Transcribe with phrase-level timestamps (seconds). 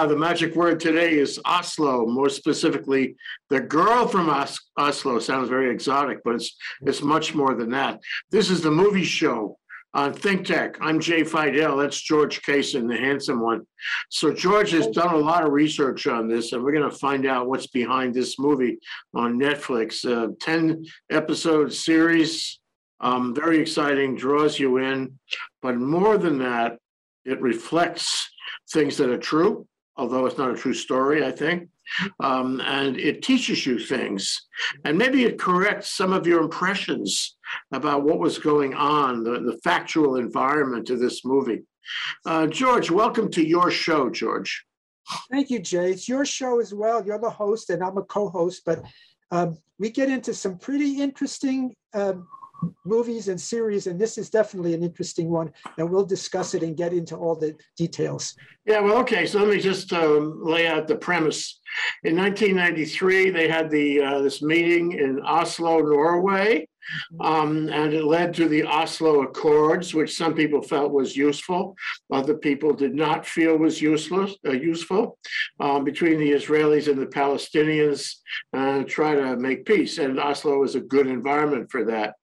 [0.00, 3.16] Ah, the magic word today is Oslo, more specifically,
[3.50, 5.18] the girl from Os- Oslo.
[5.18, 6.56] Sounds very exotic, but it's
[6.86, 8.00] it's much more than that.
[8.30, 9.58] This is the movie show
[9.92, 10.78] on Think Tech.
[10.80, 11.78] I'm Jay Fidell.
[11.78, 13.66] That's George Kaysen, the handsome one.
[14.08, 17.26] So George has done a lot of research on this, and we're going to find
[17.26, 18.78] out what's behind this movie
[19.12, 20.02] on Netflix.
[20.10, 22.58] Uh, Ten episode series,
[23.00, 25.18] um, very exciting, draws you in,
[25.60, 26.78] but more than that,
[27.26, 28.30] it reflects
[28.72, 29.66] things that are true,
[30.00, 31.68] although it's not a true story, I think.
[32.20, 34.46] Um, and it teaches you things.
[34.86, 37.36] And maybe it corrects some of your impressions
[37.72, 41.64] about what was going on, the, the factual environment of this movie.
[42.24, 44.64] Uh, George, welcome to your show, George.
[45.30, 45.90] Thank you, Jay.
[45.90, 47.04] It's your show as well.
[47.04, 48.82] You're the host, and I'm a co host, but
[49.30, 52.26] um, we get into some pretty interesting um,
[52.84, 55.52] movies and series, and this is definitely an interesting one.
[55.78, 58.34] And we'll discuss it and get into all the details.
[58.66, 59.26] Yeah, well, okay.
[59.26, 61.60] So let me just um, lay out the premise.
[62.04, 66.66] In 1993, they had the uh, this meeting in Oslo, Norway,
[67.20, 71.76] um, and it led to the Oslo Accords, which some people felt was useful,
[72.12, 75.18] other people did not feel was useless, uh, useful,
[75.60, 78.16] um, between the Israelis and the Palestinians,
[78.52, 79.98] uh, try to make peace.
[79.98, 82.14] And Oslo was a good environment for that.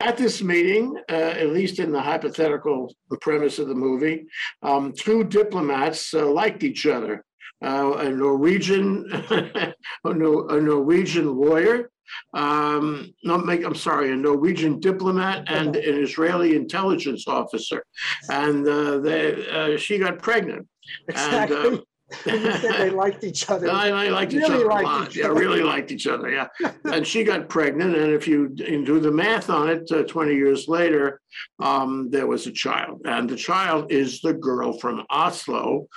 [0.00, 4.26] At this meeting, uh, at least in the hypothetical the premise of the movie,
[4.62, 7.24] um, two diplomats uh, liked each other.
[7.64, 9.74] Uh, a Norwegian, a,
[10.14, 11.90] Norwegian lawyer,
[12.32, 17.82] um, no, make, I'm sorry, a Norwegian diplomat and an Israeli intelligence officer,
[18.30, 20.68] and uh, they, uh, she got pregnant.
[21.08, 21.70] And, uh, Exactly.
[21.70, 21.82] When
[22.26, 23.70] you said they liked each other.
[23.72, 25.08] I, I liked each Really other a liked lot.
[25.08, 25.34] each Yeah, other.
[25.40, 26.30] really liked each other.
[26.30, 26.48] Yeah,
[26.84, 30.68] and she got pregnant, and if you do the math on it, uh, twenty years
[30.68, 31.20] later,
[31.58, 35.88] um, there was a child, and the child is the girl from Oslo,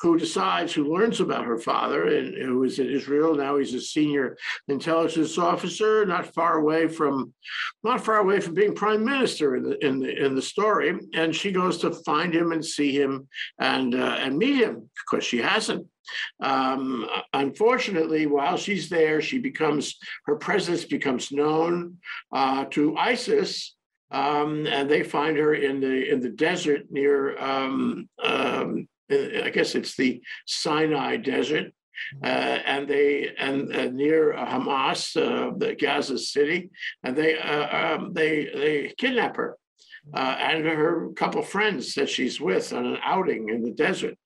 [0.00, 3.56] who decides, who learns about her father, and who is in Israel now.
[3.56, 4.36] He's a senior
[4.68, 7.32] intelligence officer, not far away from,
[7.82, 10.98] not far away from being prime minister in the in the in the story.
[11.14, 13.28] And she goes to find him and see him
[13.58, 15.86] and uh, and meet him because she hasn't.
[16.40, 21.98] Um, unfortunately, while she's there, she becomes her presence becomes known
[22.32, 23.76] uh, to ISIS,
[24.10, 27.38] um, and they find her in the in the desert near.
[27.38, 31.72] Um, um, I guess it's the Sinai Desert,
[32.22, 36.70] uh, and they and uh, near Hamas, uh, the Gaza City,
[37.02, 39.56] and they uh, um, they they kidnap her
[40.14, 44.16] uh, and her couple friends that she's with on an outing in the desert.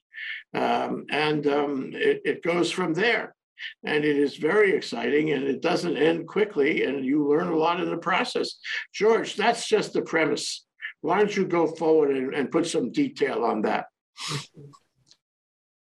[0.54, 3.34] Um, and um, it, it goes from there.
[3.84, 7.80] And it is very exciting and it doesn't end quickly, and you learn a lot
[7.80, 8.58] in the process.
[8.92, 10.66] George, that's just the premise.
[11.00, 13.86] Why don't you go forward and, and put some detail on that?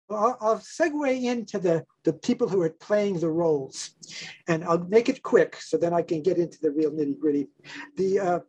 [0.10, 3.92] Well, I'll, segue into the, the people who are playing the roles,
[4.48, 7.48] and I'll make it quick so then I can get into the real nitty gritty.
[7.96, 8.40] The uh,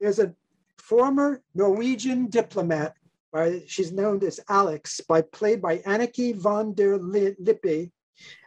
[0.00, 0.32] there's a
[0.78, 2.94] former Norwegian diplomat,
[3.32, 7.90] by, she's known as Alex, by played by Anneke van der Li- Lippe,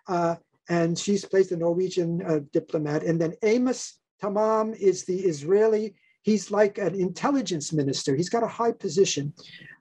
[0.07, 0.35] uh,
[0.69, 3.03] and she's plays the Norwegian uh, diplomat.
[3.03, 5.95] And then Amos Tamam is the Israeli.
[6.21, 8.15] He's like an intelligence minister.
[8.15, 9.33] He's got a high position.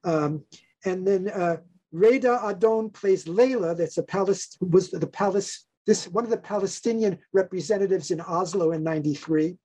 [0.05, 0.45] Um,
[0.85, 1.59] and then uh,
[1.95, 3.77] Raida Adon plays Layla.
[3.77, 8.83] That's a palace was the palace this one of the Palestinian representatives in Oslo in
[8.83, 9.57] '93,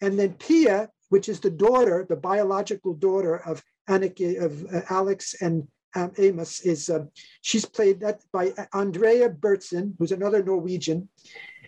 [0.00, 5.34] and then Pia, which is the daughter, the biological daughter of Anneke of uh, Alex
[5.40, 7.04] and um, Amos, is uh,
[7.42, 11.08] she's played that by Andrea Berntzen, who's another Norwegian.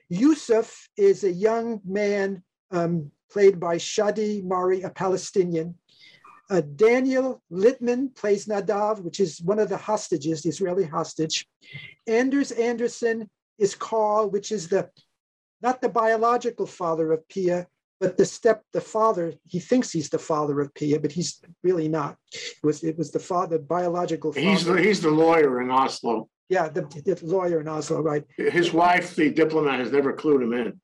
[0.09, 5.75] Yusuf is a young man um, played by Shadi Mari, a Palestinian.
[6.49, 11.47] Uh, Daniel Litman plays Nadav, which is one of the hostages, the Israeli hostage.
[12.07, 14.89] Anders Andersen is Carl, which is the
[15.63, 17.67] not the biological father of Pia,
[18.01, 19.33] but the step, the father.
[19.45, 22.17] He thinks he's the father of Pia, but he's really not.
[22.33, 24.49] It was it was the father, biological father.
[24.49, 26.29] He's the, he's the lawyer in Oslo.
[26.49, 28.25] yeah, the, the lawyer in Oslo, right?
[28.37, 30.81] His wife, the diplomat, has never clued him in.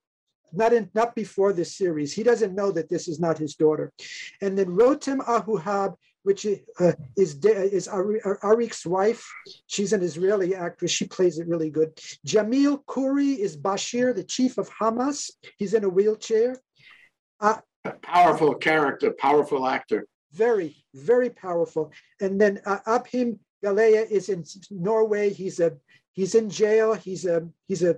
[0.52, 2.12] not in not before this series.
[2.12, 3.92] He doesn't know that this is not his daughter.
[4.40, 5.94] And then Rotem Abuhab,
[6.24, 9.22] which uh, is de- is Ari- Arik's wife.
[9.66, 10.90] She's an Israeli actress.
[10.90, 11.90] She plays it really good.
[12.26, 15.30] Jamil Khoury is Bashir, the chief of Hamas.
[15.58, 16.56] He's in a wheelchair.
[17.42, 17.58] Uh,
[18.02, 20.06] Powerful character, powerful actor.
[20.32, 21.84] very, very powerful.
[22.20, 25.30] And then uh, Abhim Galea is in Norway.
[25.30, 25.72] He's a
[26.12, 26.94] he's in jail.
[26.94, 27.96] He's a he's a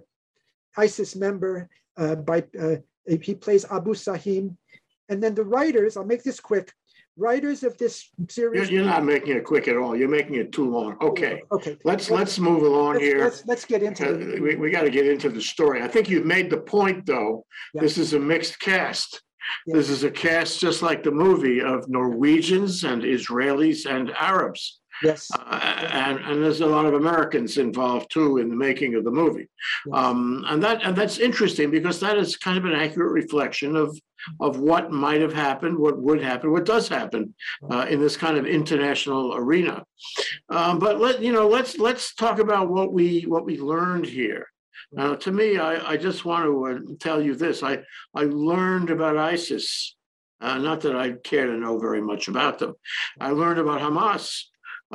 [0.76, 1.68] ISIS member.
[1.96, 2.76] Uh, by uh,
[3.26, 4.56] he plays Abu Sahim.
[5.10, 6.72] And then the writers, I'll make this quick.
[7.16, 8.70] writers of this You're, series.
[8.70, 9.94] you're not making it quick at all.
[9.94, 10.96] You're making it too long.
[11.00, 11.76] Okay, Okay.
[11.84, 13.20] let's, Well, let's move along let's- here.
[13.26, 14.40] Let's, let's get into Uh.
[14.42, 15.78] We, we got to get into the story.
[15.82, 17.44] I think you've made the point, though.
[17.74, 17.82] Yeah.
[17.82, 19.22] This is a mixed cast.
[19.66, 24.80] This is a cast just like the movie of Norwegians and Israelis and Arabs.
[25.02, 25.58] Yes, Uh,
[25.90, 29.48] and, and there's a lot of Americans involved too in the making of the movie.
[29.86, 29.94] Yes.
[29.94, 33.98] Um, and that and that's interesting because that is kind of an accurate reflection of
[34.40, 37.34] of what might have happened, what would happen, what does happen
[37.70, 39.84] uh, in this kind of international arena.
[40.48, 44.46] Um, but let you know, let's let's talk about what we what we learned here.
[44.96, 47.78] Uh, to me, I, I just want to uh, tell you this: I
[48.14, 49.96] I learned about ISIS.
[50.40, 52.74] Uh, not that I care to know very much about them.
[53.20, 54.42] I learned about Hamas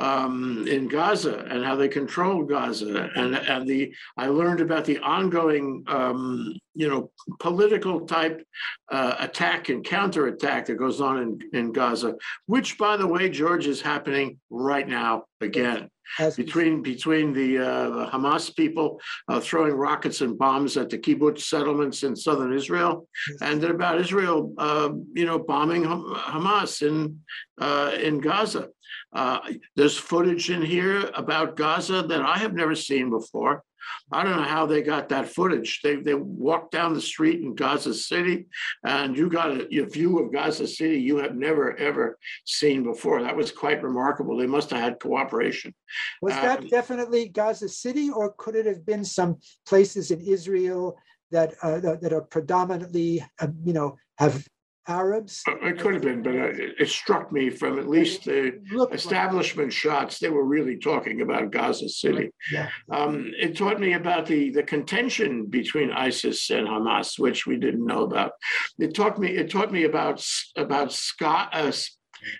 [0.00, 4.98] um, in Gaza and how they control Gaza, and and the I learned about the
[4.98, 8.42] ongoing, um, you know, political type
[8.90, 12.14] uh, attack and counterattack that goes on in, in Gaza,
[12.46, 17.58] which, by the way, George, is happening right now again as we- between between the,
[17.58, 22.52] uh, the Hamas people uh, throwing rockets and bombs at the kibbutz settlements in southern
[22.52, 23.08] Israel,
[23.40, 27.20] and then about Israel, uh, you know, bombing Hamas in
[27.60, 28.68] uh, in Gaza.
[29.12, 29.38] Uh,
[29.76, 33.62] there's footage in here about Gaza that I have never seen before.
[34.12, 35.80] I don't know how they got that footage.
[35.82, 38.46] They they walked down the street in Gaza City,
[38.84, 43.22] and you got a, a view of Gaza City you have never ever seen before.
[43.22, 44.36] That was quite remarkable.
[44.36, 45.74] They must have had cooperation.
[46.22, 50.96] Was um, that definitely Gaza City, or could it have been some places in Israel
[51.30, 54.46] that uh, that are predominantly, um, you know, have
[54.88, 55.42] Arabs?
[55.46, 58.60] Uh, It could have been, but uh, it it struck me from at least the
[58.72, 62.30] Look, establishment shots, they were really talking about Gaza City.
[62.52, 62.68] Yeah.
[62.90, 67.86] Um, it taught me about the, the contention between ISIS and Hamas, which we didn't
[67.86, 68.32] know about.
[68.78, 71.96] It taught me, it taught me about, s- about sca- uh, s-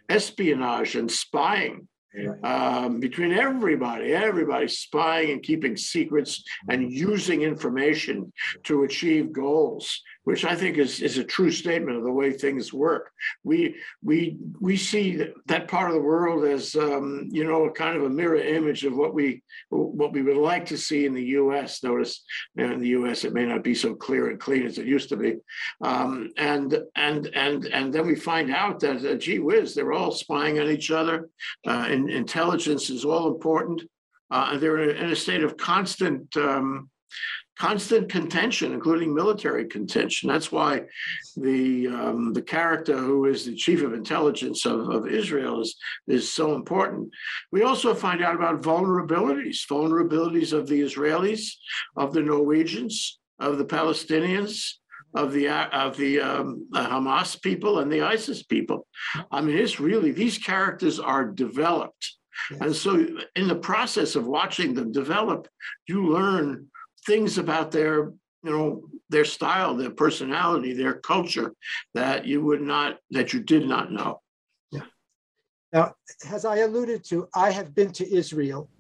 [0.09, 2.45] espionage and spying Right.
[2.45, 8.33] um, between everybody, everybody spying and keeping secrets and using information
[8.65, 12.73] to achieve goals, which I think is, is a true statement of the way things
[12.73, 13.11] work.
[13.43, 15.17] We we we see
[15.47, 18.85] that- part of the world as um, you know a kind of a mirror image
[18.85, 21.83] of what we what we would like to see in the U.S.
[21.83, 22.23] Notice
[22.57, 23.25] in the U.S.
[23.25, 25.37] it may not be so clear and clean as it used to be,
[25.83, 30.13] um, and and and and then we find out that uh, gee whiz, they're all
[30.13, 31.29] spying on each other.
[31.67, 33.83] Uh, and intelligence is all important.
[34.31, 36.89] Uh, they're in a, in a state of constant, um,
[37.61, 40.31] constant contention, including military contention.
[40.31, 40.85] That's why
[41.37, 45.77] the um, the character who is the chief of intelligence of, of Israel is
[46.09, 47.11] is so important.
[47.53, 51.43] We also find out about vulnerabilities, vulnerabilities of the Israelis,
[51.97, 54.53] of the Norwegians, of the Palestinians.
[55.13, 55.49] Of the
[55.85, 58.87] of the um, Hamas people and the ISIS people,
[59.33, 62.05] I mean, it's really these characters are developed,
[62.61, 62.91] and so
[63.35, 65.49] in the process of watching them develop,
[65.89, 66.71] you learn
[67.11, 68.13] things about their,
[68.45, 71.53] you know, their style, their personality, their culture
[71.93, 74.21] that you would not, that you did not know.
[74.71, 74.87] yeah
[75.73, 75.95] Now,
[76.31, 78.71] as I alluded to, I have been to Israel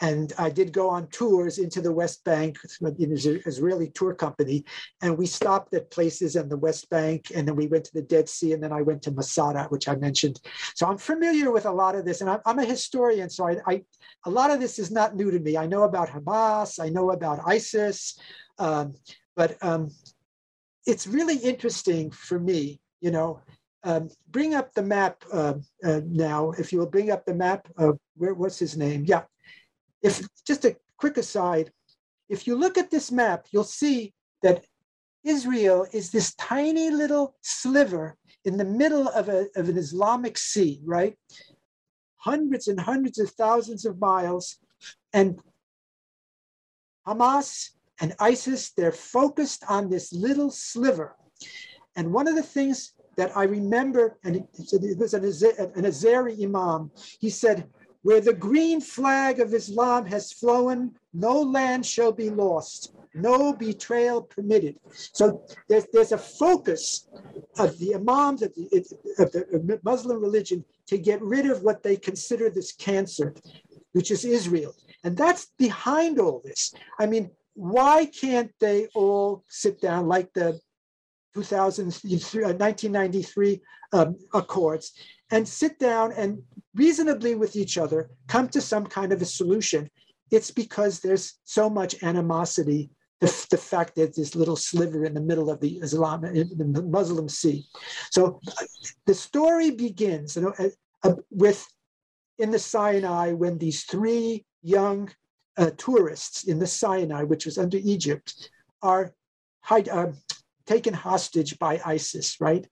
[0.00, 4.64] and I did go on tours into the West Bank, an Israeli tour company,
[5.00, 8.02] and we stopped at places in the West Bank, and then we went to the
[8.02, 10.40] Dead Sea, and then I went to Masada, which I mentioned.
[10.74, 13.56] So I'm familiar with a lot of this, and I'm, I'm a historian, so I,
[13.66, 13.82] I,
[14.24, 15.56] a lot of this is not new to me.
[15.56, 18.18] I know about Hamas, I know about ISIS,
[18.58, 18.94] um,
[19.36, 19.90] but um,
[20.86, 23.40] it's really interesting for me, you know,
[23.84, 27.68] um, bring up the map uh, uh, now, if you will bring up the map
[27.76, 29.04] of where, what's his name?
[29.06, 29.22] Yeah.
[30.02, 31.72] If just a quick aside,
[32.28, 34.64] if you look at this map, you'll see that
[35.24, 40.80] Israel is this tiny little sliver in the middle of, a, of an Islamic sea,
[40.84, 41.16] right?
[42.16, 44.58] Hundreds and hundreds of thousands of miles.
[45.12, 45.38] And
[47.06, 51.16] Hamas and ISIS, they're focused on this little sliver.
[51.96, 56.90] And one of the things that I remember, and it was an, an Azari Imam,
[57.20, 57.68] he said,
[58.02, 64.22] where the green flag of Islam has flown, no land shall be lost, no betrayal
[64.22, 64.78] permitted.
[64.90, 67.08] So there's, there's a focus
[67.58, 71.96] of the Imams of the, of the Muslim religion to get rid of what they
[71.96, 73.34] consider this cancer,
[73.92, 74.74] which is Israel.
[75.04, 76.74] And that's behind all this.
[76.98, 80.60] I mean, why can't they all sit down like the
[81.34, 83.60] 2000, 1993
[83.92, 84.92] um, accords
[85.30, 86.42] and sit down and
[86.74, 89.90] reasonably with each other come to some kind of a solution?
[90.30, 92.90] It's because there's so much animosity
[93.22, 97.28] the, the fact that this little sliver in the middle of the Islam, the Muslim
[97.28, 97.64] Sea.
[98.10, 98.40] So
[99.06, 100.68] the story begins you know, uh,
[101.04, 101.64] uh, with
[102.40, 105.08] in the Sinai when these three young
[105.56, 108.50] uh, tourists in the Sinai, which was under Egypt,
[108.82, 109.14] are
[109.60, 110.10] hide, uh,
[110.66, 112.66] taken hostage by ISIS, right?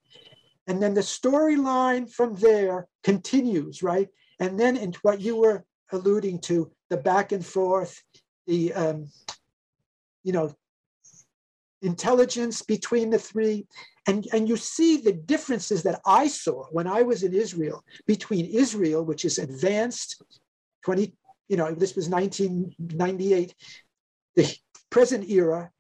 [0.70, 4.08] And then the storyline from there continues, right?
[4.38, 8.00] And then into what you were alluding to, the back and forth,
[8.46, 9.08] the um,
[10.22, 10.54] you know
[11.82, 13.66] intelligence between the three
[14.06, 18.44] and and you see the differences that i saw when i was in israel between
[18.44, 20.22] israel which is advanced
[20.84, 21.14] 20
[21.48, 23.54] you know this was 1998
[24.36, 24.56] the
[24.90, 25.70] present era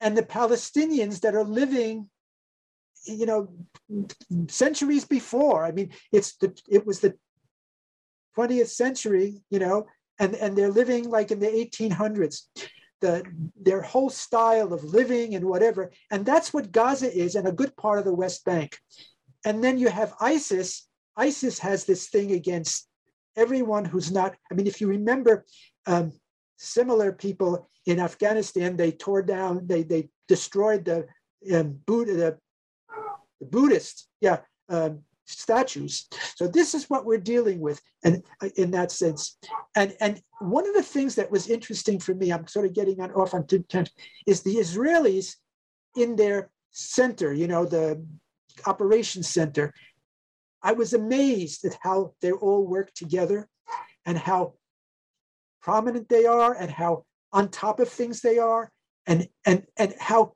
[0.00, 2.10] and the palestinians that are living
[3.06, 3.48] you know
[4.48, 5.64] centuries before.
[5.64, 7.14] I mean it's the it was the
[8.36, 9.86] 20th century you know
[10.18, 12.42] and and they're living like in the 1800s
[13.00, 13.22] the
[13.60, 17.76] their whole style of living and whatever and that's what gaza is and a good
[17.76, 18.78] part of the west bank.
[19.46, 20.88] And then you have isis.
[21.16, 22.88] Isis has this thing against
[23.36, 25.44] everyone who's not i mean if you remember
[25.86, 26.12] um,
[26.56, 31.06] similar people in afghanistan they tore down they they destroyed the
[31.52, 32.38] um, Buddha, the,
[33.44, 36.06] the buddhist yeah um, statues.
[36.36, 39.38] So this is what we're dealing with, and uh, in that sense,
[39.74, 43.00] and and one of the things that was interesting for me, I'm sort of getting
[43.00, 43.90] on off on tangent,
[44.26, 45.34] is the Israelis
[45.96, 48.04] in their center, you know, the
[48.66, 49.72] operations center.
[50.62, 53.48] I was amazed at how they all work together,
[54.06, 54.54] and how
[55.62, 58.70] prominent they are, and how on top of things they are,
[59.06, 60.34] and and and how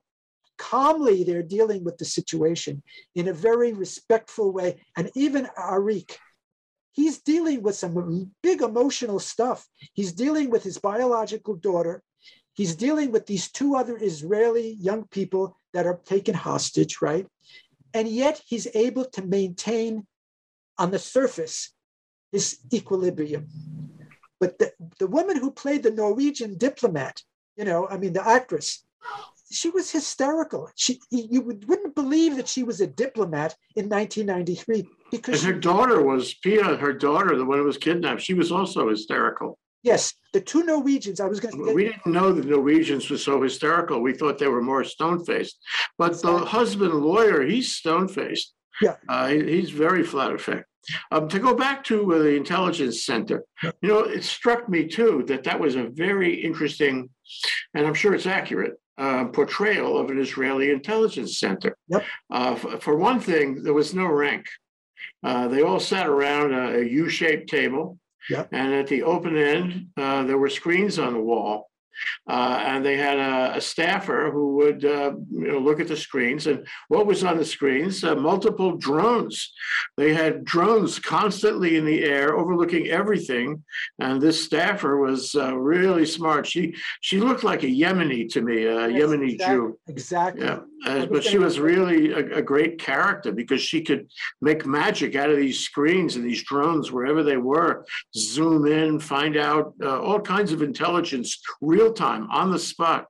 [0.59, 2.83] calmly they're dealing with the situation
[3.15, 4.81] in a very respectful way.
[4.95, 6.17] And even Arik,
[6.91, 9.67] he's dealing with some big emotional stuff.
[9.93, 12.03] He's dealing with his biological daughter.
[12.53, 17.25] He's dealing with these two other Israeli young people that are taken hostage, right?
[17.93, 20.05] And yet he's able to maintain
[20.77, 21.73] on the surface
[22.31, 23.47] his equilibrium.
[24.39, 27.23] But the, the woman who played the Norwegian diplomat,
[27.57, 28.85] you know, I mean, the actress,
[29.51, 30.69] she was hysterical.
[30.75, 35.61] She you wouldn't believe that she was a diplomat in 1993 because and her she,
[35.61, 36.75] daughter was Pia.
[36.75, 39.57] Her daughter, the one who was kidnapped, she was also hysterical.
[39.81, 41.19] Yes, the two Norwegians.
[41.19, 41.73] I was going to.
[41.73, 44.01] We didn't know the Norwegians were so hysterical.
[44.01, 45.57] We thought they were more stone faced.
[45.97, 48.53] But the husband lawyer, he's stone faced.
[48.81, 50.65] Yeah, uh, he's very flat effect.
[51.11, 53.43] Um, to go back to uh, the intelligence center,
[53.81, 57.09] you know, it struck me too that that was a very interesting,
[57.73, 61.75] and I'm sure it's accurate, uh, portrayal of an Israeli intelligence center.
[61.87, 62.03] Yep.
[62.31, 64.45] Uh, f- for one thing, there was no rank.
[65.23, 67.97] Uh, they all sat around a a U-shaped table,
[68.29, 68.49] yep.
[68.51, 71.68] and at the open end, uh, there were screens on the wall
[72.29, 75.97] uh, and they had a, a staffer who would uh, you know, look at the
[75.97, 76.47] screens.
[76.47, 78.03] And what was on the screens?
[78.03, 79.51] Uh, multiple drones.
[79.97, 83.63] They had drones constantly in the air overlooking everything.
[83.99, 86.47] And this staffer was uh, really smart.
[86.47, 89.79] She she looked like a Yemeni to me, a yes, Yemeni exactly, Jew.
[89.87, 90.45] Exactly.
[90.45, 90.59] Yeah.
[90.85, 94.07] Uh, but she was really a, a, great character because she could
[94.41, 99.35] make magic out of these screens and these drones wherever they were, zoom in, find
[99.35, 103.05] out uh, all kinds of intelligence real time on the spot.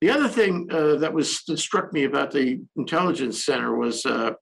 [0.00, 4.32] The other thing uh, that was that struck me about the intelligence center was, uh,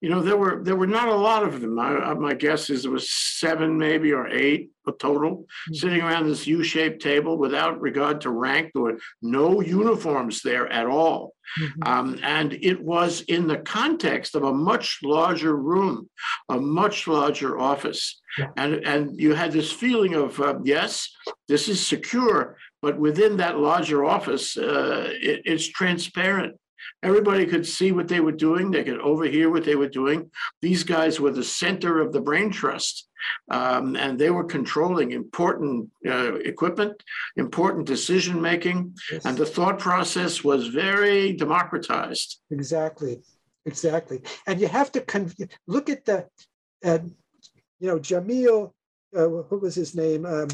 [0.00, 1.78] you know, there were there were not a lot of them.
[1.78, 5.74] I, my guess is there was seven, maybe or eight total, mm-hmm.
[5.74, 8.70] sitting around this U-shaped table without regard to rank.
[8.74, 11.82] There were no uniforms there at all, mm-hmm.
[11.90, 16.08] um, and it was in the context of a much larger room,
[16.48, 18.48] a much larger office, yeah.
[18.56, 21.08] and and you had this feeling of uh, yes,
[21.48, 26.56] this is secure, but within that larger office, uh, it, it's transparent.
[27.02, 28.70] Everybody could see what they were doing.
[28.70, 30.30] They could overhear what they were doing.
[30.62, 33.08] These guys were the center of the brain trust,
[33.50, 37.02] um, and they were controlling important uh, equipment,
[37.36, 39.24] important decision making, yes.
[39.24, 42.40] and the thought process was very democratized.
[42.50, 43.22] Exactly,
[43.66, 44.22] exactly.
[44.46, 45.32] And you have to con-
[45.66, 46.26] look at the,
[46.84, 46.98] uh,
[47.80, 48.72] you know, Jamil.
[49.16, 50.26] Uh, what was his name?
[50.26, 50.48] Um,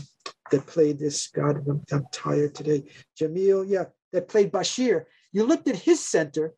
[0.50, 1.28] that played this.
[1.28, 2.84] God, I'm, I'm tired today.
[3.18, 5.04] Jamil, yeah, that played Bashir.
[5.32, 6.54] You looked at his center,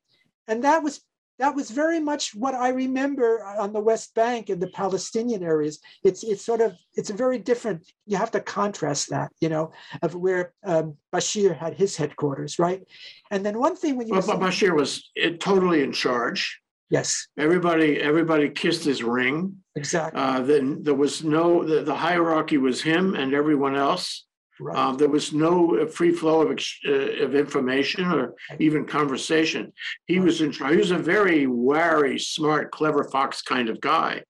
[0.49, 1.01] and that was
[1.39, 5.81] that was very much what I remember on the West Bank and the Palestinian areas.
[6.05, 7.85] It's it's sort of it's a very different.
[8.07, 12.85] You have to contrast that, you know, of where um, Bashir had his headquarters, right?
[13.31, 16.61] And then one thing when you well, Bashir was totally in charge.
[16.91, 17.27] Yes.
[17.39, 19.57] Everybody everybody kissed his ring.
[19.75, 20.21] Exactly.
[20.21, 24.27] Uh, then there was no the, the hierarchy was him and everyone else.
[24.63, 24.77] Right.
[24.77, 26.93] Um, there was no uh, free flow of, uh,
[27.25, 29.73] of information or even conversation.
[30.07, 30.73] He was in charge.
[30.73, 34.23] He was a very wary, smart, clever fox kind of guy.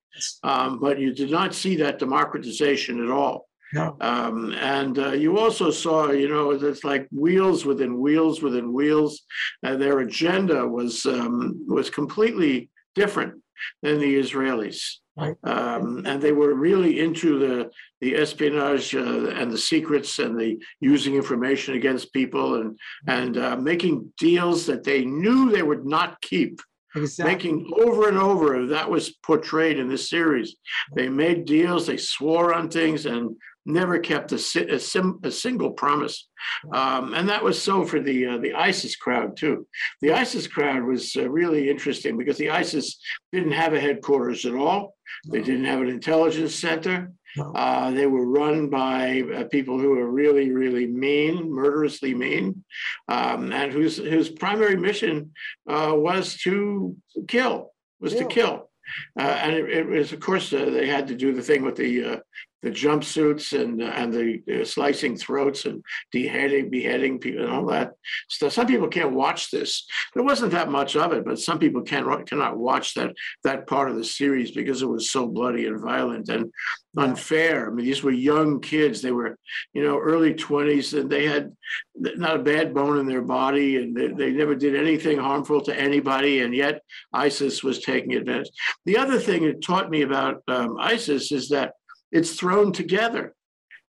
[0.42, 3.48] Um, but you did not see that democratization at all.
[3.74, 3.96] No.
[4.00, 9.22] Um, and uh, you also saw, you know, it's like wheels within wheels within wheels.
[9.64, 13.42] Uh, their agenda was um, was completely different
[13.82, 14.96] than the Israelis.
[15.16, 15.36] Right.
[15.44, 20.58] Um, and they were really into the the espionage uh, and the secrets and the
[20.80, 26.20] using information against people and and uh, making deals that they knew they would not
[26.22, 26.60] keep
[26.94, 27.34] Exactly.
[27.34, 30.56] making over and over that was portrayed in this series
[30.94, 35.70] they made deals they swore on things and never kept a, a, sim, a single
[35.70, 36.28] promise.
[36.72, 39.66] Um, and that was so for the uh, the isis crowd too.
[40.00, 42.98] The isis crowd was uh, really interesting because the isis
[43.32, 44.94] didn't have a headquarters at all.
[45.30, 47.12] They didn't have an intelligence center.
[47.54, 52.62] Uh, they were run by uh, people who were really, really mean, murderously mean,
[53.08, 55.30] um, and whose whose primary mission
[55.68, 56.96] uh, was to
[57.28, 58.28] kill, was to Kill.
[58.28, 58.70] kill.
[59.18, 61.76] Uh, and it, it was, of course, uh, they had to do the thing with
[61.76, 62.16] the uh,
[62.62, 67.92] the jumpsuits and and the slicing throats and beheading beheading people and all that
[68.28, 68.52] stuff.
[68.52, 69.86] Some people can't watch this.
[70.14, 73.12] There wasn't that much of it, but some people can't cannot watch that
[73.44, 76.52] that part of the series because it was so bloody and violent and
[76.96, 77.68] unfair.
[77.68, 79.00] I mean, these were young kids.
[79.00, 79.38] They were,
[79.72, 81.52] you know, early 20s, and they had
[81.94, 85.78] not a bad bone in their body, and they, they never did anything harmful to
[85.78, 88.50] anybody, and yet ISIS was taking advantage.
[88.84, 91.72] The other thing it taught me about um, ISIS is that
[92.12, 93.34] it's thrown together.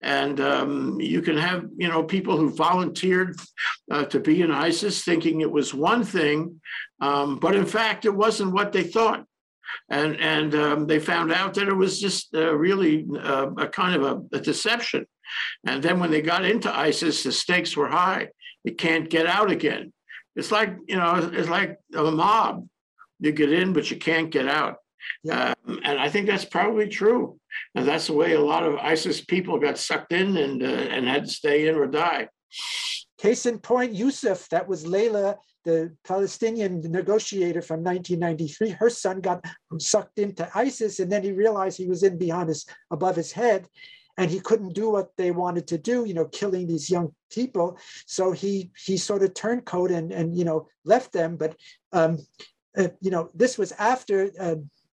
[0.01, 3.37] And um, you can have, you know, people who volunteered
[3.91, 6.61] uh, to be in ISIS thinking it was one thing,
[7.01, 9.25] um, but in fact, it wasn't what they thought
[9.89, 13.95] and and um, they found out that it was just uh, really uh, a kind
[13.95, 15.07] of a, a, deception.
[15.67, 18.29] And then when they got into ISIS, the stakes were high.
[18.65, 19.93] You can't get out again.
[20.37, 22.67] It's like you know, it's like a mob.
[23.21, 24.77] You get in, but you can't get out.
[25.31, 27.39] Um, and I think that's probably true.
[27.75, 31.07] And that's the way a lot of ISIS people got sucked in and uh, and
[31.07, 32.29] had to stay in or die.
[33.19, 38.71] Case in point, Yusuf, that was Layla, the Palestinian negotiator from 1993.
[38.71, 39.45] Her son got
[39.79, 43.67] sucked into ISIS, and then he realized he was in behind his above his head,
[44.19, 47.79] and he couldn't do what they wanted to do, you know, killing these young people.
[48.07, 51.37] So he he sort of turncoat and and you know left them.
[51.37, 51.57] But
[51.93, 52.19] um,
[52.77, 54.57] uh, you know, this was after uh,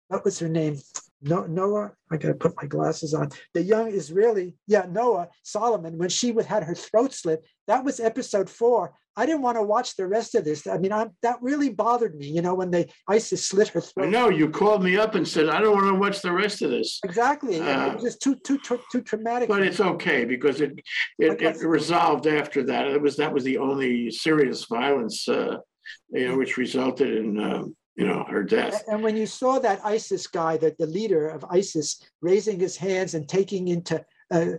[0.10, 0.78] what was her name?
[1.22, 3.30] No, Noah, I gotta put my glasses on.
[3.54, 8.00] The young Israeli, yeah, Noah Solomon, when she would, had her throat slit, that was
[8.00, 8.94] episode four.
[9.18, 10.66] I didn't want to watch the rest of this.
[10.66, 14.06] I mean, I, that really bothered me, you know, when they ISIS slit her throat.
[14.06, 16.62] I know you called me up and said I don't want to watch the rest
[16.62, 17.00] of this.
[17.04, 19.50] Exactly, Uh, it was just too too too, too traumatic.
[19.50, 20.80] But it's okay because it
[21.18, 22.88] it, it resolved after that.
[22.88, 25.58] It was that was the only serious violence, uh,
[26.12, 28.84] you know, which resulted in um, you know her death.
[28.92, 31.88] And when you saw that ISIS guy, that the leader of ISIS,
[32.22, 33.96] raising his hands and taking into
[34.32, 34.52] uh,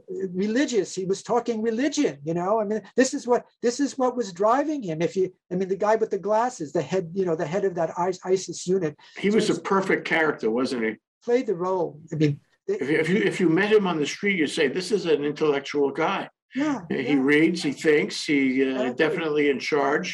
[0.46, 2.18] religious, he was talking religion.
[2.28, 5.00] You know, I mean, this is what this is what was driving him.
[5.00, 7.64] If you, I mean, the guy with the glasses, the head, you know, the head
[7.64, 7.90] of that
[8.34, 10.92] ISIS unit, He was a perfect character, wasn't he?
[11.24, 12.00] played the role.
[12.12, 14.68] I mean, If you, if you if you met him on the street, you say
[14.68, 16.28] this is an intellectual guy.
[16.54, 17.18] yeah, He yeah.
[17.32, 18.38] reads, he thinks, he
[18.74, 20.08] uh, definitely in charge.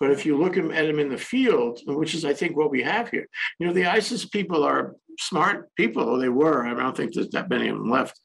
[0.00, 2.82] But if you look at them in the field, which is I think what we
[2.82, 3.26] have here,
[3.58, 6.18] you know, the ISIS people are smart people.
[6.18, 6.66] They were.
[6.66, 8.18] I don't think there's that many of them left.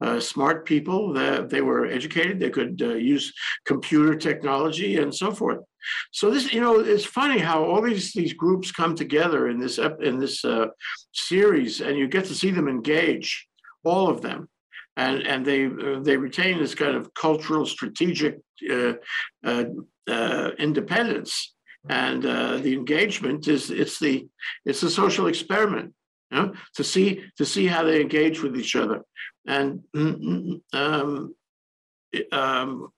[0.00, 1.12] Uh, smart people.
[1.12, 2.40] That they were educated.
[2.40, 3.32] They could uh, use
[3.66, 5.60] computer technology and so forth.
[6.12, 9.78] So this, you know, it's funny how all these these groups come together in this
[9.78, 10.66] in this uh,
[11.12, 13.46] series, and you get to see them engage,
[13.84, 14.48] all of them,
[14.96, 18.38] and and they uh, they retain this kind of cultural, strategic
[20.08, 21.54] uh, independence,
[21.88, 24.26] and uh, the engagement is it's the
[24.64, 25.94] it's a social experiment,
[26.30, 29.02] you know, to see to see how they engage with each other,
[29.46, 31.34] and mm, mm, um,
[32.32, 32.88] um,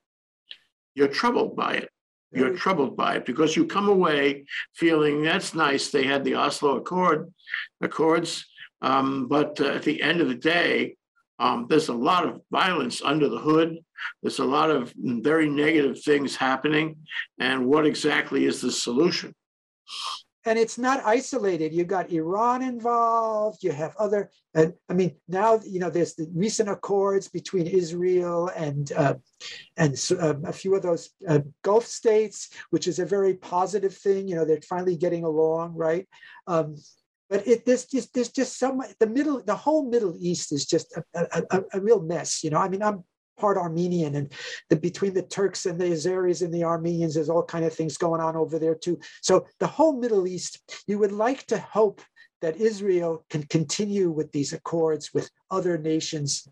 [0.95, 1.91] you're troubled by it
[2.33, 5.89] you're troubled by it because you come away feeling that's nice.
[5.89, 7.33] They had the Oslo Accord
[7.81, 8.45] Accords,
[8.83, 10.97] um, but uh, at the end of the day,
[11.39, 13.79] um, there's a lot of violence under the hood.
[14.23, 16.97] There's a lot of very negative things happening,
[17.39, 19.35] and what exactly is the solution?
[20.47, 21.75] and it's not isolated.
[21.75, 23.65] You've got Iran involved.
[23.65, 24.31] You have other.
[24.55, 29.15] and I mean, now you know there's the recent accords between Israel and uh,
[29.77, 34.29] and um, a few of those uh, Gulf states, which is a very positive thing.
[34.29, 36.07] You know, they're finally getting along, right?
[36.47, 36.77] Um,
[37.29, 38.91] but it there's just there's just so much.
[38.99, 42.43] The middle, the whole Middle East is just a, a, a, a real mess.
[42.45, 43.05] You know, I mean, I'm
[43.39, 44.33] part Armenian, and
[44.71, 47.99] the, between the Turks and the Azeris and the Armenians, there's all kind of things
[47.99, 48.99] going on over there too.
[49.21, 52.01] So the whole Middle East, you would like to hope
[52.41, 56.49] that Israel can continue with these accords with other nations,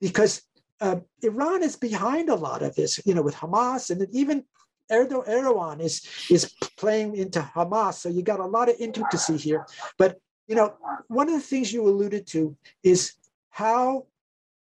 [0.00, 0.42] because
[0.80, 4.44] uh, Iran is behind a lot of this, you know, with Hamas and even
[4.90, 7.94] Erdogan is is playing into Hamas.
[7.94, 9.66] So you got a lot of intricacy here.
[9.98, 10.74] But you know,
[11.08, 13.14] one of the things you alluded to is
[13.50, 14.06] how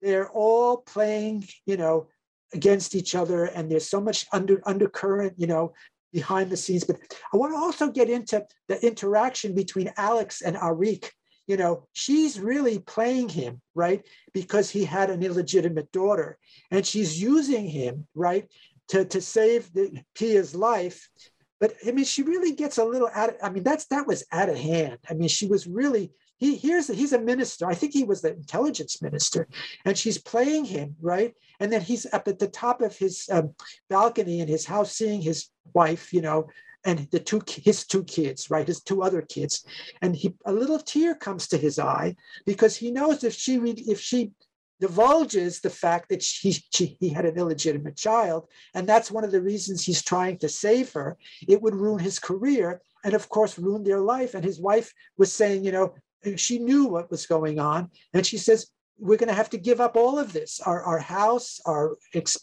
[0.01, 2.07] they're all playing, you know,
[2.53, 5.73] against each other, and there's so much under undercurrent, you know,
[6.13, 6.83] behind the scenes.
[6.83, 6.97] But
[7.33, 11.09] I want to also get into the interaction between Alex and Arik.
[11.47, 14.05] You know, she's really playing him, right?
[14.33, 16.37] Because he had an illegitimate daughter,
[16.71, 18.51] and she's using him, right,
[18.89, 21.10] to, to save the, Pia's life.
[21.60, 24.23] But I mean, she really gets a little out of, I mean, that's that was
[24.32, 25.00] out of hand.
[25.10, 27.65] I mean, she was really he here's he's a minister.
[27.65, 29.47] I think he was the intelligence minister,
[29.84, 31.34] and she's playing him right.
[31.60, 33.56] And then he's up at the top of his um,
[33.89, 36.47] balcony in his house, seeing his wife, you know,
[36.86, 39.65] and the two his two kids, right, his two other kids,
[40.02, 44.00] and he a little tear comes to his eye because he knows if she if
[44.00, 44.32] she
[44.79, 49.31] divulges the fact that she, she, he had an illegitimate child, and that's one of
[49.31, 51.17] the reasons he's trying to save her.
[51.47, 54.33] It would ruin his career, and of course, ruin their life.
[54.33, 55.95] And his wife was saying, you know,
[56.35, 59.79] she knew what was going on, and she says, "We're going to have to give
[59.79, 61.95] up all of this, our our house, our."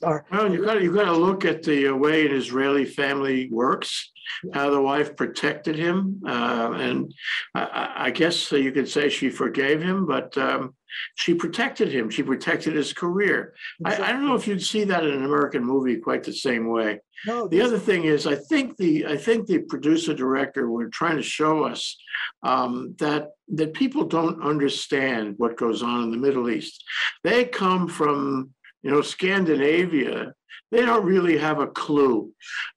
[0.03, 3.49] our well, you got you got to look at the uh, way an Israeli family
[3.51, 4.13] works
[4.53, 6.23] how the wife protected him.
[6.27, 7.15] Uh, and
[7.55, 10.75] I, I, guess you could say she forgave him, but um,
[11.15, 12.11] she protected him.
[12.11, 13.55] She protected his career.
[13.81, 14.05] Exactly.
[14.05, 16.69] I, I, don't know if you'd see that in an American movie quite the same
[16.69, 17.01] way.
[17.27, 21.17] No, the other thing is, I think the I think the producer director were trying
[21.17, 21.97] to show us
[22.43, 26.85] um, that that people don't understand what goes on in the Middle East.
[27.23, 28.51] They come from
[28.83, 30.35] you know Scandinavia
[30.75, 32.33] they don't really have a clue.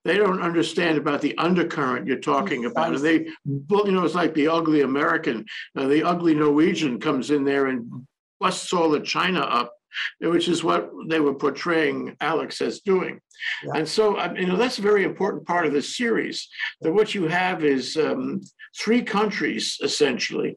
[0.06, 2.94] They don't understand about the undercurrent you're talking about.
[2.94, 7.44] And they, you know, it's like the ugly American, uh, the ugly Norwegian comes in
[7.44, 8.08] there and
[8.40, 9.74] busts all the China up
[10.20, 13.20] which is what they were portraying Alex as doing.
[13.64, 13.80] Yeah.
[13.80, 16.48] And so, you know, that's a very important part of the series.
[16.82, 18.42] That what you have is um,
[18.78, 20.56] three countries essentially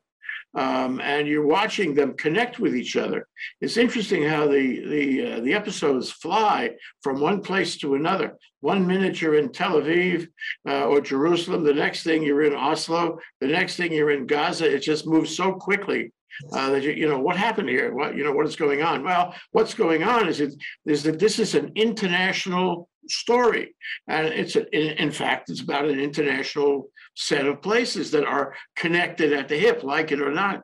[0.55, 3.27] um, and you're watching them connect with each other.
[3.61, 6.71] It's interesting how the the uh, the episodes fly
[7.03, 8.37] from one place to another.
[8.61, 10.29] One minute you're in Tel Aviv
[10.69, 14.75] uh, or Jerusalem, the next thing you're in Oslo, the next thing you're in Gaza.
[14.75, 16.13] It just moves so quickly
[16.53, 17.95] uh, that you, you know what happened here.
[17.95, 19.05] What you know what is going on?
[19.05, 20.55] Well, what's going on is it
[20.87, 23.75] is that this is an international story,
[24.09, 28.55] and it's a, in, in fact it's about an international set of places that are
[28.77, 30.63] connected at the hip, like it or not.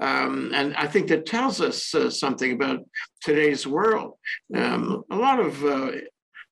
[0.00, 2.80] Um, and I think that tells us uh, something about
[3.22, 4.14] today's world.
[4.54, 5.92] Um, a lot of uh,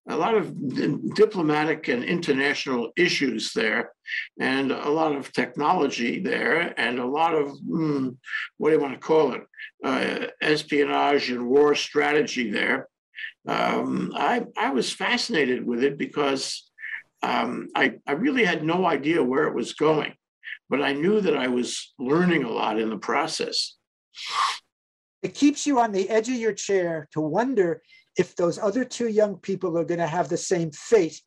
[0.08, 3.92] a lot of diplomatic and international issues there,
[4.40, 8.16] and a lot of technology there, and a lot of mm,
[8.56, 9.42] what do you want to call it,
[9.84, 12.88] uh, espionage and war strategy there.
[13.46, 16.69] Um, I I was fascinated with it because
[17.22, 20.14] um, I, I really had no idea where it was going,
[20.68, 23.76] but I knew that I was learning a lot in the process.
[25.22, 27.83] It keeps you on the edge of your chair to wonder
[28.16, 31.20] if those other two young people are going to have the same fate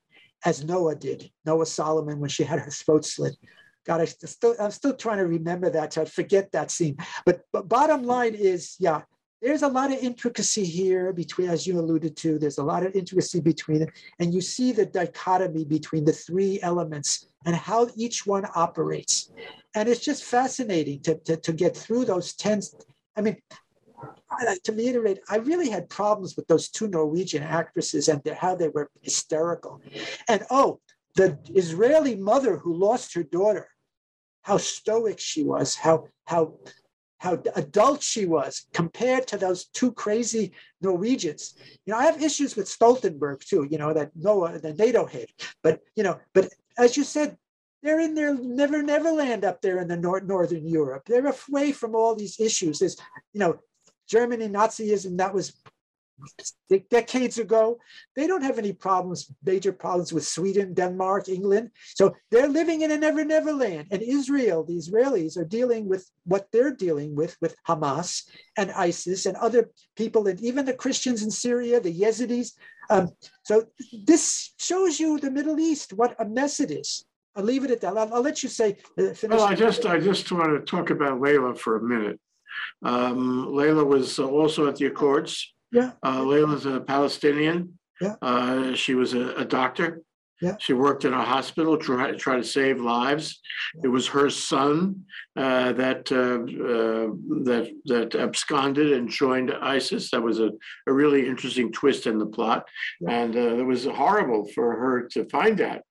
[0.46, 3.36] as Noah did, Noah Solomon, when she had her throat slit.
[3.86, 6.98] God, I still, I'm still trying to remember that, to forget that scene.
[7.26, 9.02] But, but bottom line is, yeah,
[9.44, 12.96] there's a lot of intricacy here between, as you alluded to, there's a lot of
[12.96, 13.86] intricacy between.
[14.20, 19.32] And you see the dichotomy between the three elements and how each one operates.
[19.76, 22.62] And it's just fascinating to, to, to get through those 10.
[23.18, 23.38] I mean,
[24.64, 28.90] to reiterate, I really had problems with those two Norwegian actresses and how they were
[29.02, 29.82] hysterical.
[30.30, 30.80] And oh,
[31.16, 33.68] the Israeli mother who lost her daughter,
[34.42, 36.54] how stoic she was, how how
[37.24, 41.56] how adult she was compared to those two crazy Norwegians.
[41.86, 45.28] You know, I have issues with Stoltenberg too, you know, that Noah, the NATO head.
[45.64, 47.38] But, you know, but as you said,
[47.82, 51.04] they're in their never, never land up there in the nor- Northern Europe.
[51.06, 52.80] They're away from all these issues.
[52.80, 52.98] There's,
[53.32, 53.58] you know,
[54.10, 55.54] Germany, Nazism, that was
[56.90, 57.78] decades ago.
[58.16, 61.72] They don't have any problems, major problems with Sweden, Denmark, England.
[61.96, 63.88] So they're living in a never, never land.
[63.92, 68.24] And Israel, the Israelis are dealing with what they're dealing with, with Hamas
[68.58, 72.54] and ISIS and other people, and even the Christians in Syria, the Yazidis.
[72.90, 73.10] Um,
[73.44, 73.66] so
[74.06, 77.06] this shows you the Middle East, what a mess it is.
[77.36, 77.98] I'll leave it at that.
[77.98, 78.78] I'll, I'll let you say.
[79.00, 82.20] Uh, well, I just, I just want to talk about Layla for a minute.
[82.84, 85.92] Um, Layla was also at the Accords Yeah.
[86.04, 87.78] Uh, Layla's a Palestinian.
[88.00, 88.16] Yeah.
[88.22, 90.02] Uh, she was a, a doctor.
[90.42, 90.56] Yeah.
[90.60, 93.40] She worked in a hospital to try, try to save lives.
[93.82, 95.06] It was her son
[95.38, 96.42] uh, that uh,
[96.74, 100.12] uh, that that absconded and joined ISIS.
[100.12, 100.50] That was a,
[100.88, 102.68] a really interesting twist in the plot,
[103.00, 103.12] Yeah.
[103.20, 105.82] and uh, it was horrible for her to find out.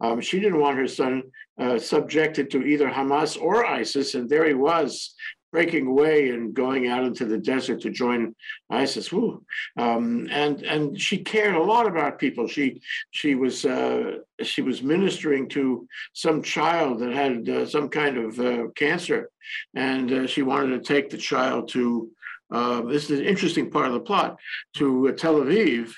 [0.00, 1.22] Um, she didn't want her son
[1.60, 5.14] uh, subjected to either Hamas or ISIS, and there he was
[5.52, 8.34] breaking away and going out into the desert to join
[8.70, 9.12] ISIS.
[9.12, 9.44] Woo.
[9.76, 12.46] Um, and and she cared a lot about people.
[12.46, 18.16] She she was uh, she was ministering to some child that had uh, some kind
[18.16, 19.30] of uh, cancer,
[19.74, 22.10] and uh, she wanted to take the child to.
[22.52, 24.36] Uh, this is an interesting part of the plot
[24.74, 25.92] to uh, Tel Aviv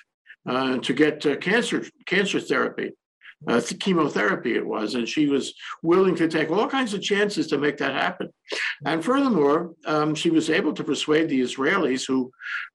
[0.47, 2.93] uh, to get cancer cancer therapy
[3.49, 7.59] uh, chemotherapy it was, and she was willing to take all kinds of chances to
[7.59, 8.29] make that happen.
[8.87, 12.31] And furthermore, um, she was able to persuade the Israelis, who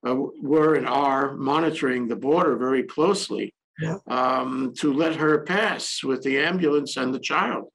[0.07, 3.97] uh, were and are monitoring the border very closely, Yeah.
[4.07, 7.65] um, to let her pass with the ambulance and the child.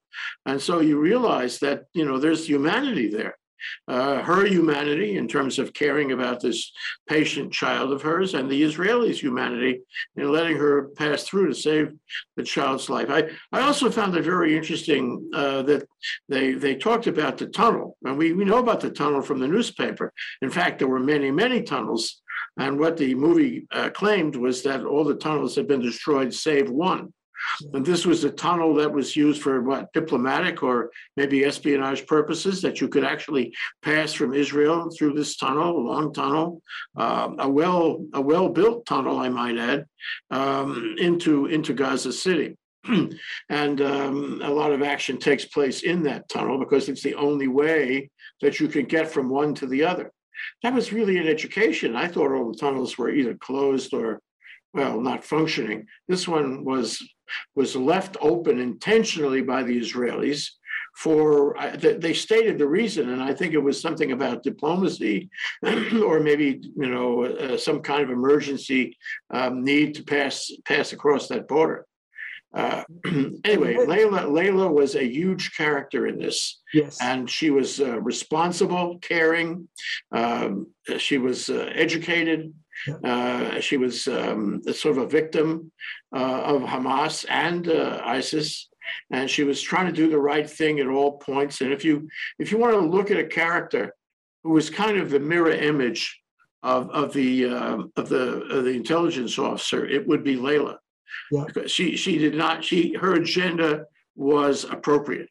[0.46, 3.36] And so you realize that you know there's humanity there.
[3.88, 6.72] Uh, her humanity in terms of caring about this
[7.08, 9.80] patient child of hers, and the Israelis' humanity
[10.16, 11.92] in letting her pass through to save
[12.36, 13.08] the child's life.
[13.10, 15.86] I, I also found it very interesting uh, that
[16.28, 19.48] they they talked about the tunnel, and we, we know about the tunnel from the
[19.48, 20.12] newspaper.
[20.40, 22.22] In fact, there were many many tunnels,
[22.58, 26.70] and what the movie uh, claimed was that all the tunnels had been destroyed save
[26.70, 27.12] one.
[27.72, 32.62] And this was a tunnel that was used for what diplomatic or maybe espionage purposes.
[32.62, 36.62] That you could actually pass from Israel through this tunnel, a long tunnel,
[36.96, 39.86] um, a well a well built tunnel, I might add,
[40.30, 42.56] um, into into Gaza City.
[43.48, 47.46] and um, a lot of action takes place in that tunnel because it's the only
[47.46, 50.10] way that you can get from one to the other.
[50.62, 51.94] That was really an education.
[51.94, 54.20] I thought all the tunnels were either closed or,
[54.74, 55.86] well, not functioning.
[56.08, 57.00] This one was
[57.54, 60.48] was left open intentionally by the Israelis
[60.94, 65.30] for they stated the reason and i think it was something about diplomacy
[66.04, 68.96] or maybe you know uh, some kind of emergency
[69.30, 71.86] um, need to pass pass across that border.
[72.54, 72.84] Uh,
[73.44, 76.60] anyway layla layla was a huge character in this.
[76.74, 76.98] Yes.
[77.00, 79.68] and she was uh, responsible caring.
[80.10, 80.68] Um,
[80.98, 82.52] she was uh, educated
[83.04, 85.72] uh, she was um, sort of a victim
[86.14, 88.68] uh, of hamas and uh, isis.
[89.10, 91.60] And she was trying to do the right thing at all points.
[91.60, 92.08] And if you
[92.38, 93.94] if you want to look at a character
[94.42, 96.20] who was kind of the mirror image
[96.62, 100.76] of, of the um of the of the intelligence officer it would be layla.
[101.30, 101.44] Yeah.
[101.46, 103.84] because she she did not she her agenda
[104.16, 105.28] was appropriate.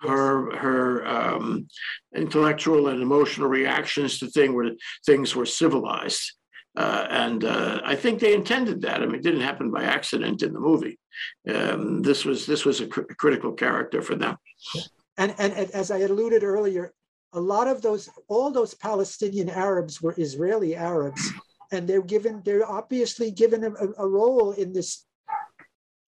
[0.00, 1.68] Her her um,
[2.14, 4.70] intellectual and emotional reactions to thing were
[5.06, 6.32] things were civilized
[6.76, 9.02] uh, and uh, I think they intended that.
[9.02, 10.98] I mean, it didn't happen by accident in the movie.
[11.48, 14.36] Um, this was this was a cr- critical character for them.
[15.16, 16.92] And, and, and as I alluded earlier,
[17.32, 21.22] a lot of those, all those Palestinian Arabs were Israeli Arabs,
[21.72, 25.06] and they're given, they're obviously given a, a- role in this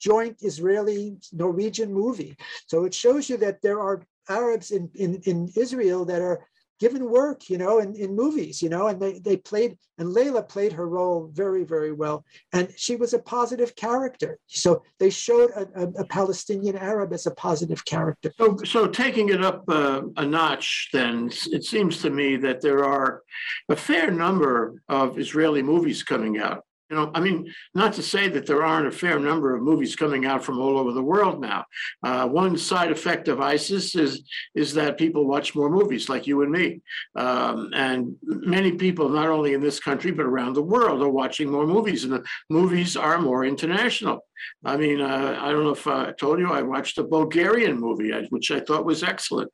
[0.00, 2.36] joint Israeli Norwegian movie.
[2.66, 6.46] So it shows you that there are Arabs in, in, in Israel that are
[6.78, 10.46] given work, you know, in, in movies, you know, and they, they played, and Layla
[10.46, 12.24] played her role very, very well.
[12.52, 14.38] And she was a positive character.
[14.46, 18.30] So they showed a, a, a Palestinian Arab as a positive character.
[18.36, 22.84] So, so taking it up uh, a notch, then it seems to me that there
[22.84, 23.22] are
[23.70, 26.65] a fair number of Israeli movies coming out.
[26.90, 29.96] You know, I mean, not to say that there aren't a fair number of movies
[29.96, 31.64] coming out from all over the world now.
[32.04, 34.22] Uh, one side effect of ISIS is
[34.54, 36.80] is that people watch more movies, like you and me,
[37.16, 41.50] um, and many people, not only in this country but around the world, are watching
[41.50, 44.24] more movies, and the movies are more international.
[44.64, 48.12] I mean, uh, I don't know if I told you I watched a Bulgarian movie,
[48.30, 49.50] which I thought was excellent.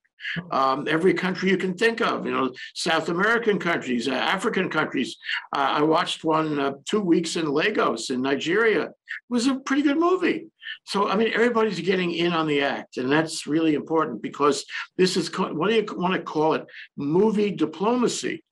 [0.51, 5.17] Um, every country you can think of, you know, South American countries, uh, African countries.
[5.55, 8.85] Uh, I watched one uh, two weeks in Lagos in Nigeria.
[8.85, 8.93] It
[9.31, 10.47] was a pretty good movie.
[10.85, 14.65] So, I mean, everybody's getting in on the act, and that's really important because
[14.97, 16.67] this is what do you want to call it?
[16.97, 18.43] Movie diplomacy.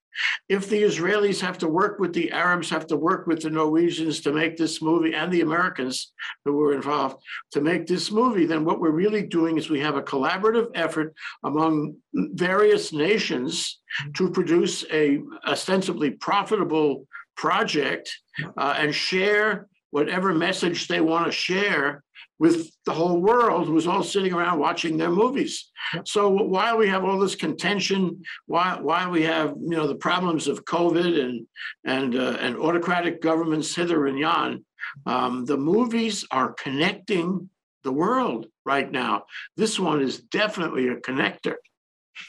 [0.48, 4.20] If the Israelis have to work with the Arabs, have to work with the Norwegians
[4.22, 6.12] to make this movie, and the Americans
[6.44, 9.96] who were involved to make this movie, then what we're really doing is we have
[9.96, 13.80] a collaborative effort among various nations
[14.16, 17.06] to produce a ostensibly profitable
[17.36, 18.10] project
[18.56, 22.04] uh, and share whatever message they want to share
[22.40, 25.70] with the whole world who's all sitting around watching their movies.
[26.04, 30.48] So while we have all this contention, while while we have you know the problems
[30.48, 31.46] of COVID and
[31.84, 34.64] and uh, and autocratic governments hither and yon,
[35.04, 37.50] um, the movies are connecting
[37.84, 39.24] the world right now.
[39.56, 41.56] This one is definitely a connector.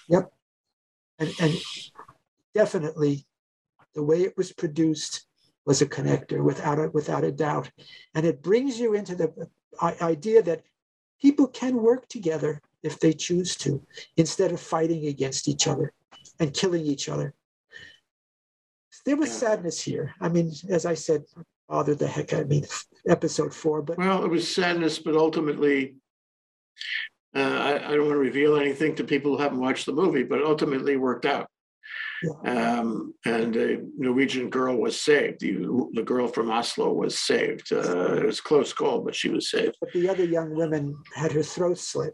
[0.10, 0.30] Yep,
[1.20, 1.54] and and
[2.54, 3.26] definitely
[3.96, 5.26] the way it was produced
[5.66, 7.72] was a connector without a, without a doubt.
[8.14, 9.48] And it brings you into the
[9.82, 10.64] idea that
[11.22, 13.82] people can work together if they choose to,
[14.18, 15.94] instead of fighting against each other
[16.40, 17.34] and killing each other.
[19.06, 20.14] There was sadness here.
[20.20, 21.24] I mean, as I said,
[21.68, 22.66] bothered the heck I mean,
[23.08, 25.96] episode four, but well, it was sadness, but ultimately,
[27.36, 30.24] uh, I, I, don't want to reveal anything to people who haven't watched the movie,
[30.24, 31.48] but ultimately worked out.
[32.46, 35.40] Um, and a Norwegian girl was saved.
[35.40, 37.72] The, the girl from Oslo was saved.
[37.72, 39.76] Uh, it was a close call, but she was saved.
[39.82, 42.14] But the other young woman had her throat slit.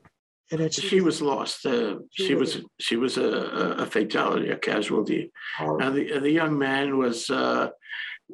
[0.49, 1.65] And it, she, was lost.
[1.65, 3.27] Uh, she, she was, she was a,
[3.79, 5.29] a, fatality, a casualty.
[5.59, 7.67] And the, and the young man was uh,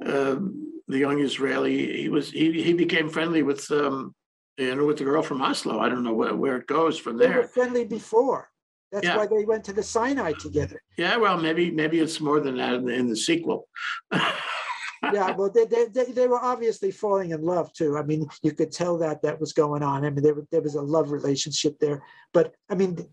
[0.06, 2.02] um, the young Israeli.
[2.02, 4.14] He was he, he became friendly with um,
[4.58, 5.80] you know with the girl from Oslo.
[5.80, 7.30] I don't know where, where it goes from there.
[7.30, 8.50] They were friendly before.
[8.94, 9.18] That's yeah.
[9.18, 10.80] why they went to the Sinai together.
[10.98, 13.68] Yeah, well, maybe maybe it's more than that in the, in the sequel.
[14.14, 17.98] yeah, well, they, they, they, they, were obviously falling in love too.
[17.98, 20.06] I mean, you could tell that that was going on.
[20.06, 22.04] I mean, there, there was a love relationship there.
[22.36, 23.04] But I mean,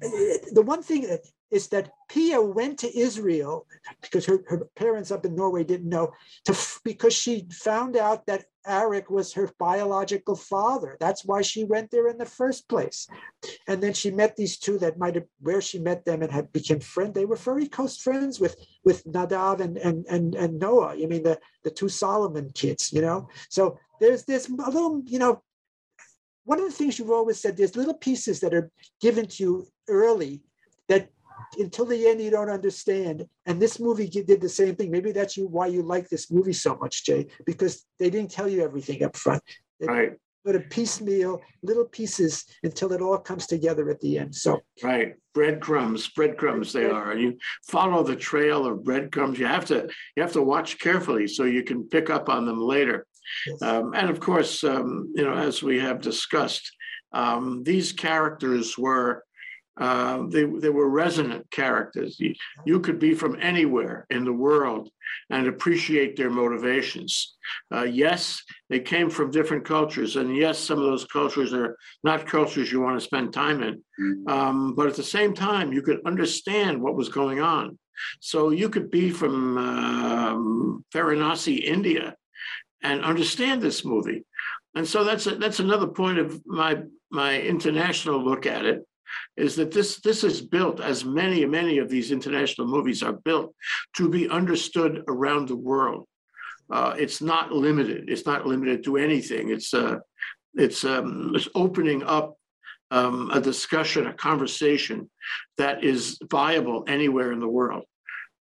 [0.00, 1.18] the one thing
[1.52, 3.66] is that Pia went to Israel
[4.00, 6.12] because her, her parents up in Norway didn't know
[6.46, 10.96] to because she found out that Arik was her biological father.
[10.98, 13.06] That's why she went there in the first place.
[13.68, 16.52] And then she met these two that might have where she met them and had
[16.52, 17.12] become friends.
[17.14, 20.96] They were very close friends with with Nadav and and and, and Noah.
[20.96, 23.28] You mean the the two Solomon kids, you know?
[23.50, 25.42] So there's this a little, you know,
[26.44, 29.66] one of the things you've always said, there's little pieces that are given to you
[29.88, 30.42] early
[30.88, 31.08] that
[31.58, 33.26] until the end you don't understand.
[33.46, 34.90] And this movie did the same thing.
[34.90, 38.48] Maybe that's you why you like this movie so much, Jay, because they didn't tell
[38.48, 39.42] you everything up front.
[39.80, 40.12] They right.
[40.44, 44.34] Put a piecemeal, little pieces until it all comes together at the end.
[44.34, 47.38] So right, breadcrumbs, breadcrumbs they are, and you
[47.68, 49.38] follow the trail of breadcrumbs.
[49.38, 52.60] You have to you have to watch carefully so you can pick up on them
[52.60, 53.06] later.
[53.46, 53.62] Yes.
[53.62, 56.72] Um, and of course, um, you know, as we have discussed,
[57.12, 59.22] um, these characters were
[59.80, 62.20] uh, they, they were resonant characters.
[62.20, 62.34] You,
[62.66, 64.90] you, could be from anywhere in the world
[65.30, 67.36] and appreciate their motivations.
[67.74, 72.26] Uh, yes, they came from different cultures, and yes, some of those cultures are not
[72.26, 73.82] cultures you want to spend time in.
[73.98, 74.30] Mm.
[74.30, 77.78] Um, but at the same time, you could understand what was going on.
[78.20, 82.14] So you could be from um, Varanasi, India,
[82.82, 84.24] and understand this movie.
[84.74, 88.86] And so that's a, that's another point of my my international look at it
[89.36, 93.54] is that this this is built as many many of these international movies are built
[93.96, 96.06] to be understood around the world.
[96.70, 98.08] Uh, it's not limited.
[98.08, 99.50] It's not limited to anything.
[99.50, 99.98] It's uh,
[100.54, 102.36] it's um, it's opening up
[102.90, 105.10] um, a discussion, a conversation
[105.58, 107.84] that is viable anywhere in the world.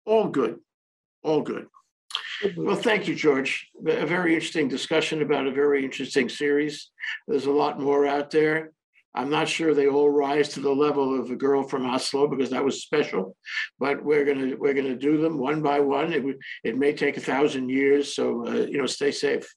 [0.07, 0.57] All good,
[1.23, 1.67] all good.
[2.57, 3.69] Well, thank you, George.
[3.87, 6.91] A very interesting discussion about a very interesting series.
[7.27, 8.73] There's a lot more out there.
[9.15, 12.51] I'm not sure they all rise to the level of the girl from Oslo because
[12.51, 13.37] that was special,
[13.79, 16.13] but we're gonna we're gonna do them one by one.
[16.13, 16.25] It
[16.63, 19.49] it may take a thousand years, so uh, you know, stay safe.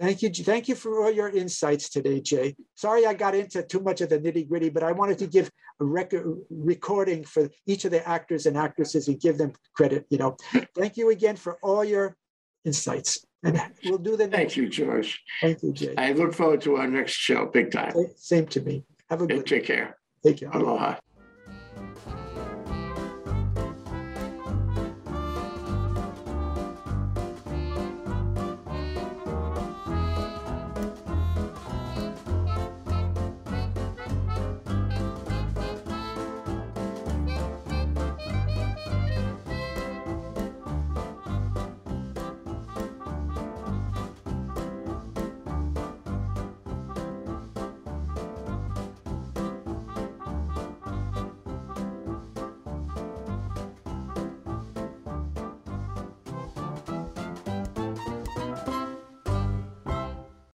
[0.00, 0.30] Thank you.
[0.30, 2.56] Thank you for all your insights today, Jay.
[2.74, 5.50] Sorry I got into too much of the nitty gritty, but I wanted to give
[5.80, 10.06] a record recording for each of the actors and actresses and give them credit.
[10.10, 10.36] You know,
[10.76, 12.16] thank you again for all your
[12.64, 13.24] insights.
[13.84, 14.36] We'll do the next.
[14.36, 15.20] Thank you, George.
[15.40, 15.94] Thank you, Jay.
[15.96, 17.92] I look forward to our next show, big time.
[18.16, 18.84] Same to me.
[19.10, 19.98] Have a good Take care.
[20.22, 20.50] Take care.
[20.50, 20.96] Aloha.